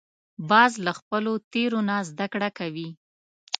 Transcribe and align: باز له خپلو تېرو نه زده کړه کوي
باز 0.49 0.71
له 0.85 0.91
خپلو 0.99 1.33
تېرو 1.53 1.79
نه 1.89 1.97
زده 2.09 2.25
کړه 2.33 2.49
کوي 2.59 2.89